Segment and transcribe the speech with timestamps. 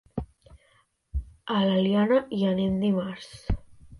[1.57, 3.31] A l'Eliana hi anem dimarts.